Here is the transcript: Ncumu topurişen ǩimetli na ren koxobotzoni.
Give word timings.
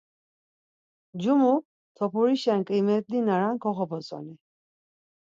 Ncumu 1.13 1.51
topurişen 1.95 2.61
ǩimetli 2.67 3.19
na 3.27 3.35
ren 3.41 3.55
koxobotzoni. 3.63 4.35